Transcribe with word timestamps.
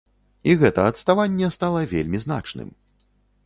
І 0.51 0.55
гэта 0.61 0.85
адставанне 0.91 1.51
стала 1.59 1.85
вельмі 1.95 2.25
значным. 2.27 2.69